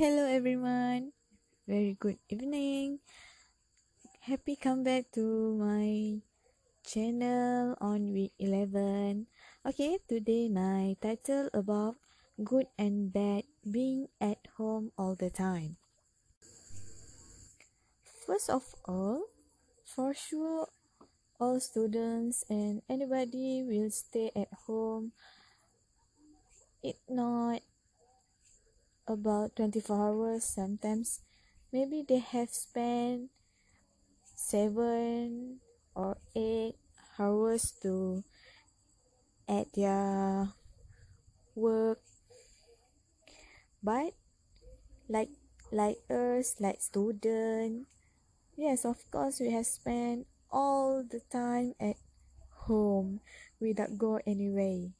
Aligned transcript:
hello 0.00 0.24
everyone. 0.24 1.12
Very 1.68 1.92
good 2.00 2.16
evening. 2.32 3.04
Happy 4.24 4.56
come 4.56 4.80
back 4.80 5.12
to 5.12 5.52
my 5.60 6.24
channel 6.80 7.76
on 7.84 8.08
week 8.08 8.32
11. 8.40 9.28
Okay, 9.60 10.00
today 10.08 10.48
my 10.48 10.96
title 11.04 11.52
about 11.52 12.00
good 12.40 12.64
and 12.80 13.12
bad 13.12 13.44
being 13.60 14.08
at 14.24 14.40
home 14.56 14.88
all 14.96 15.12
the 15.12 15.28
time. 15.28 15.76
First 18.24 18.48
of 18.48 18.64
all, 18.88 19.28
for 19.84 20.16
sure 20.16 20.72
all 21.36 21.60
students 21.60 22.40
and 22.48 22.80
anybody 22.88 23.60
will 23.68 23.92
stay 23.92 24.32
at 24.32 24.48
home. 24.64 25.12
It 26.80 26.96
not 27.04 27.60
about 29.10 29.56
24 29.56 29.96
hours 29.96 30.44
sometimes. 30.44 31.20
Maybe 31.72 32.04
they 32.06 32.18
have 32.18 32.50
spent 32.50 33.30
seven 34.22 35.60
or 35.94 36.16
eight 36.34 36.76
hours 37.18 37.74
to 37.82 38.22
at 39.48 39.72
their 39.74 40.48
work. 41.54 41.98
But 43.82 44.14
like 45.10 45.30
like 45.74 45.98
us 46.06 46.54
like 46.62 46.78
student 46.78 47.86
yes 48.54 48.86
of 48.86 48.98
course 49.10 49.42
we 49.42 49.50
have 49.50 49.66
spent 49.66 50.26
all 50.50 51.02
the 51.02 51.18
time 51.30 51.74
at 51.82 51.98
home 52.66 53.18
without 53.58 53.98
go 53.98 54.20
anyway 54.26 54.90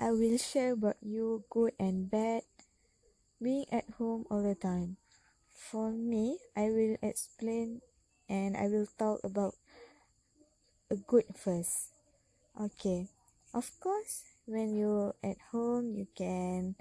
i 0.00 0.10
will 0.10 0.38
share 0.38 0.72
about 0.74 0.96
you 1.02 1.42
good 1.50 1.72
and 1.78 2.10
bad 2.10 2.42
being 3.42 3.66
at 3.70 3.84
home 3.98 4.26
all 4.30 4.42
the 4.42 4.54
time. 4.54 4.96
For 5.50 5.90
me, 5.90 6.38
I 6.56 6.70
will 6.70 6.96
explain 7.02 7.80
and 8.28 8.56
I 8.56 8.66
will 8.66 8.86
talk 8.98 9.20
about 9.24 9.54
a 10.90 10.96
good 10.96 11.24
first. 11.34 11.94
Okay. 12.58 13.08
Of 13.54 13.70
course, 13.80 14.24
when 14.46 14.74
you're 14.74 15.14
at 15.22 15.38
home, 15.52 15.94
you 15.94 16.06
can 16.16 16.74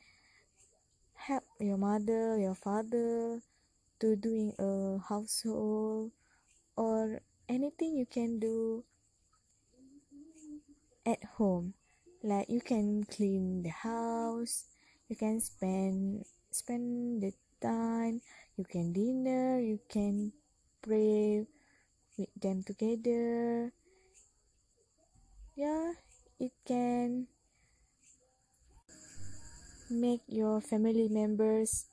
help 1.13 1.43
your 1.59 1.77
mother, 1.77 2.37
your 2.37 2.55
father 2.55 3.41
to 3.99 4.15
doing 4.15 4.53
a 4.59 4.97
household 5.07 6.11
or 6.75 7.21
anything 7.49 7.95
you 7.97 8.05
can 8.05 8.39
do 8.39 8.83
at 11.05 11.23
home. 11.37 11.73
Like 12.23 12.49
you 12.49 12.61
can 12.61 13.03
clean 13.05 13.63
the 13.63 13.69
house, 13.69 14.65
you 15.07 15.15
can 15.15 15.39
spend 15.39 16.25
spend 16.57 17.21
the 17.21 17.33
time. 17.61 18.21
You 18.57 18.65
can 18.65 18.93
dinner 18.93 19.61
you 19.61 19.79
can 19.85 20.33
pray 20.81 21.45
with 22.17 22.33
them 22.33 22.63
together. 22.65 23.69
Yeah 25.53 25.93
it 26.39 26.53
can 26.65 27.27
make 29.89 30.21
your 30.27 30.61
family 30.61 31.07
members 31.09 31.85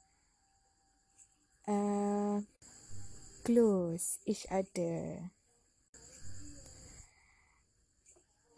uh 1.68 2.40
close 3.44 4.18
each 4.24 4.48
other. 4.50 5.30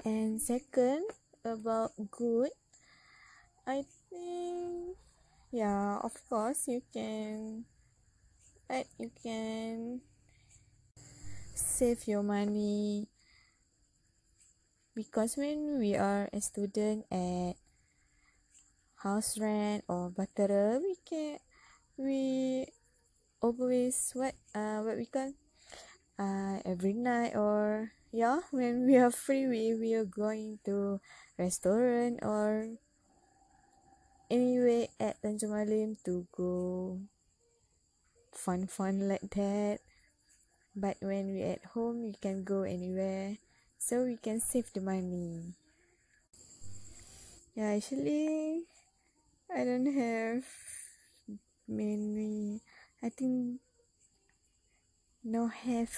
And 0.07 0.39
second 0.41 1.11
about 1.47 1.93
good 2.11 2.51
i 3.67 3.84
think 4.11 4.99
yeah 5.57 5.97
of 6.05 6.12
course 6.29 6.69
you 6.69 6.85
can. 6.93 7.65
You 9.01 9.11
can 9.23 10.01
save 11.55 12.05
your 12.05 12.22
money. 12.22 13.09
Because 14.93 15.37
when 15.37 15.78
we 15.81 15.97
are 15.97 16.28
a 16.33 16.41
student 16.41 17.09
at 17.09 17.56
house 19.00 19.39
rent 19.41 19.84
or 19.89 20.11
batera 20.11 20.81
we 20.81 20.97
can 21.05 21.37
we 21.97 22.66
always 23.45 24.11
what 24.16 24.34
uh 24.56 24.81
what 24.81 24.97
we 24.97 25.05
call 25.05 25.37
uh 26.19 26.56
every 26.65 26.97
night 26.97 27.37
or 27.37 27.93
yeah 28.11 28.41
when 28.50 28.89
we 28.89 28.97
are 28.97 29.12
free 29.12 29.47
we 29.47 29.77
we 29.77 29.93
are 29.93 30.09
going 30.09 30.59
to 30.65 30.99
restaurant 31.39 32.19
or 32.25 32.81
anyway 34.31 34.88
at 34.98 35.20
Tanjung 35.22 35.54
Malim 35.54 35.97
to 36.04 36.26
go 36.34 36.98
fun 38.32 38.66
fun 38.66 39.09
like 39.09 39.26
that. 39.34 39.81
But 40.76 41.00
when 41.00 41.32
we 41.32 41.42
at 41.42 41.64
home 41.72 42.03
we 42.03 42.12
can 42.12 42.44
go 42.44 42.62
anywhere. 42.62 43.38
So 43.78 44.04
we 44.04 44.16
can 44.16 44.41
save 44.41 44.72
the 44.75 44.81
money. 44.81 45.54
Yeah 47.54 47.72
actually 47.76 48.66
I 49.48 49.65
don't 49.65 49.88
have 49.88 50.44
many. 51.69 52.60
I 53.03 53.09
think 53.09 53.60
no 55.25 55.48
have. 55.48 55.94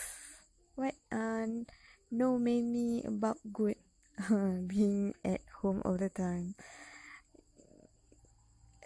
What 0.78 0.94
uh 1.10 1.66
no 2.10 2.38
many 2.38 3.02
about 3.02 3.42
good 3.52 3.76
being 4.70 5.14
at 5.24 5.42
home 5.60 5.82
all 5.84 5.98
the 5.98 6.08
time 6.08 6.54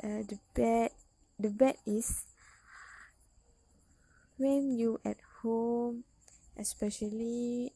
uh, 0.02 0.26
the 0.26 0.38
bad 0.54 0.90
the 1.38 1.48
bad 1.48 1.76
is 1.86 2.26
when 4.36 4.74
you 4.74 4.98
at 5.06 5.16
home 5.42 6.04
especially 6.58 7.72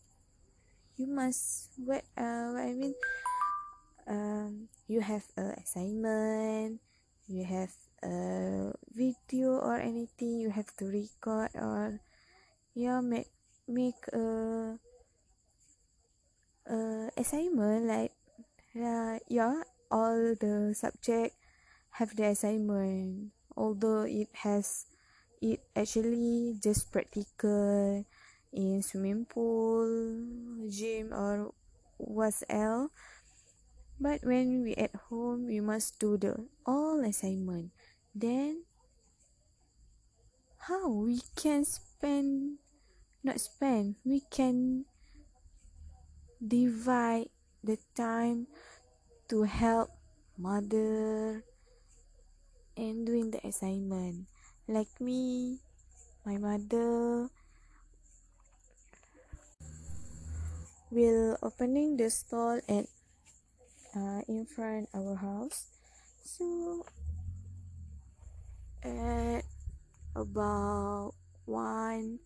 you 0.96 1.06
must 1.06 1.70
what 1.78 2.02
uh 2.18 2.50
what 2.50 2.66
I 2.66 2.74
mean 2.74 2.94
um 4.06 4.68
you 4.88 5.00
have 5.00 5.24
a 5.38 5.54
assignment 5.62 6.80
you 7.26 7.44
have 7.44 7.72
a 8.02 8.72
video 8.94 9.58
or 9.58 9.78
anything 9.78 10.38
you 10.38 10.50
have 10.50 10.70
to 10.78 10.86
record 10.86 11.50
or 11.54 12.00
yeah 12.74 13.00
make 13.00 13.30
make 13.66 13.98
a 14.12 14.78
uh 16.66 17.06
assignment 17.16 17.86
like 17.86 18.12
uh, 18.74 19.18
yeah 19.28 19.62
all 19.90 20.34
the 20.38 20.74
subject 20.74 21.34
have 21.98 22.14
the 22.16 22.24
assignment. 22.24 23.32
Although 23.56 24.04
it 24.04 24.28
has 24.44 24.86
it 25.40 25.60
actually 25.74 26.56
just 26.62 26.92
practical 26.92 28.04
in 28.52 28.82
swimming 28.82 29.24
pool 29.24 30.68
gym 30.68 31.12
or 31.12 31.52
what 31.96 32.34
else 32.48 32.90
but 34.00 34.20
when 34.24 34.62
we 34.62 34.74
at 34.76 34.94
home 35.08 35.46
we 35.46 35.60
must 35.60 35.98
do 35.98 36.16
the 36.16 36.36
all 36.64 37.00
assignment. 37.04 37.72
Then 38.14 38.64
how 40.68 40.88
we 40.88 41.20
can 41.36 41.64
spend 41.64 42.58
not 43.24 43.40
spend 43.40 43.96
we 44.04 44.20
can 44.30 44.84
divide 46.40 47.28
the 47.64 47.78
time 47.96 48.46
to 49.28 49.42
help 49.42 49.90
mother 50.36 51.42
and 52.76 53.06
doing 53.06 53.30
the 53.30 53.40
assignment. 53.46 54.26
Like 54.68 54.90
me 55.00 55.58
my 56.24 56.36
mother 56.36 57.28
will 60.90 61.36
opening 61.42 61.96
the 61.96 62.10
stall 62.10 62.60
at 62.68 62.86
uh, 63.96 64.20
in 64.28 64.46
front 64.46 64.88
our 64.94 65.14
house. 65.16 65.66
So 66.24 66.84
at 68.82 69.44
about 70.14 71.12
one 71.44 72.18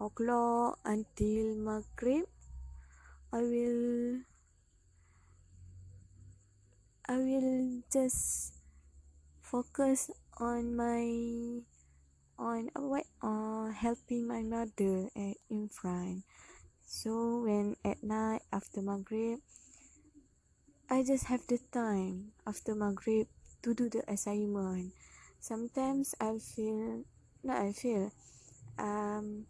o'clock 0.00 0.78
until 0.84 1.56
maghrib 1.56 2.28
i 3.32 3.40
will 3.40 4.20
i 7.08 7.16
will 7.16 7.80
just 7.92 8.55
focus 9.46 10.10
on 10.42 10.74
my 10.74 11.06
on 12.34 12.66
what 12.74 13.06
uh 13.22 13.70
helping 13.70 14.26
my 14.26 14.42
mother 14.42 15.06
at 15.14 15.38
in 15.48 15.70
front. 15.70 16.26
So 16.82 17.46
when 17.46 17.78
at 17.86 18.02
night 18.02 18.42
after 18.52 18.82
maghrib 18.82 19.38
i 20.90 21.02
just 21.06 21.30
have 21.30 21.46
the 21.46 21.58
time 21.70 22.34
after 22.42 22.74
maghrib 22.74 23.30
to 23.62 23.70
do 23.72 23.88
the 23.88 24.02
assignment. 24.10 24.90
Sometimes 25.38 26.14
i 26.18 26.34
feel 26.42 27.06
not 27.46 27.62
i 27.62 27.70
feel 27.70 28.10
um 28.82 29.46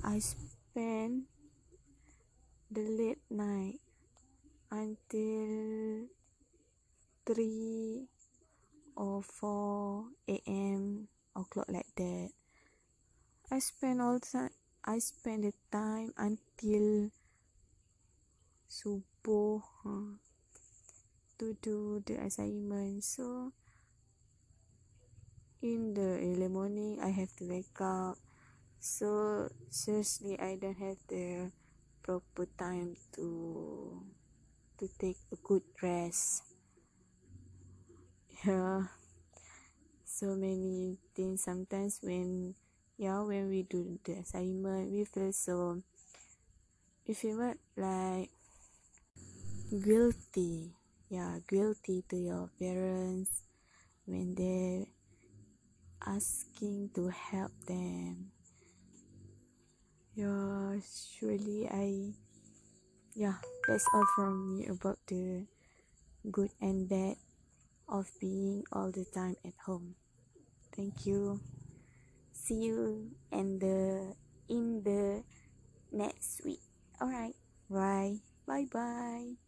i 0.00 0.16
spend 0.18 1.28
the 2.72 2.88
late 2.88 3.20
night 3.28 3.84
until 4.72 6.08
three 7.26 8.06
or 8.96 9.22
4 9.22 10.04
a.m. 10.28 11.08
o'clock 11.34 11.66
like 11.68 11.90
that. 11.96 12.30
I 13.50 13.58
spend 13.58 14.00
all 14.00 14.18
time 14.18 14.50
I 14.86 15.02
spend 15.02 15.42
the 15.42 15.52
time 15.74 16.14
until 16.14 17.10
subuh 18.70 19.58
huh, 19.82 20.14
to 21.42 21.58
do 21.58 21.98
the 22.06 22.22
assignment. 22.22 23.02
So 23.02 23.50
in 25.58 25.94
the 25.94 26.22
early 26.22 26.46
morning 26.46 27.02
I 27.02 27.10
have 27.10 27.34
to 27.42 27.50
wake 27.50 27.74
up. 27.82 28.14
So 28.78 29.50
seriously 29.68 30.38
I 30.38 30.54
don't 30.54 30.78
have 30.78 31.02
the 31.10 31.50
proper 32.06 32.46
time 32.54 32.94
to 33.18 33.26
to 34.78 34.84
take 35.02 35.18
a 35.34 35.38
good 35.42 35.66
rest. 35.82 36.55
Yeah. 38.44 38.82
So 40.06 40.34
many 40.34 40.96
things 41.14 41.42
sometimes 41.44 42.00
when 42.02 42.54
yeah 42.96 43.20
when 43.20 43.48
we 43.50 43.62
do 43.62 43.98
the 44.04 44.14
assignment 44.24 44.90
we 44.90 45.04
feel 45.04 45.32
so 45.32 45.82
we 47.06 47.14
feel 47.14 47.54
like 47.76 48.30
guilty. 49.84 50.72
Yeah 51.08 51.38
guilty 51.48 52.02
to 52.10 52.16
your 52.16 52.50
parents 52.58 53.42
when 54.06 54.34
they 54.34 54.88
asking 56.06 56.88
to 56.94 57.08
help 57.08 57.52
them. 57.66 58.32
Yeah 60.16 60.80
surely 60.82 61.68
i 61.70 62.12
yeah 63.14 63.38
that's 63.66 63.86
all 63.94 64.06
from 64.14 64.58
me 64.58 64.66
about 64.66 64.98
the 65.08 65.46
good 66.30 66.50
and 66.60 66.88
bad 66.88 67.16
of 67.88 68.10
being 68.20 68.64
all 68.72 68.90
the 68.90 69.04
time 69.04 69.36
at 69.44 69.54
home. 69.64 69.94
Thank 70.76 71.06
you. 71.06 71.40
See 72.32 72.54
you 72.66 73.10
in 73.32 73.58
the 73.58 74.14
in 74.48 74.82
the 74.82 75.24
next 75.92 76.42
week. 76.44 76.60
All 77.00 77.08
right 77.10 77.34
bye. 77.70 78.16
Bye 78.46 78.66
bye 78.72 79.45